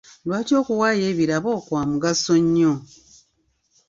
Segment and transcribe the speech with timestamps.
[0.25, 2.73] Lwaki okuwaayo ebirabo kwa mugaso nnyo?